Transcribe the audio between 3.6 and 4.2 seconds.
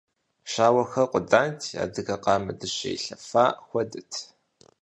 хуэдэт.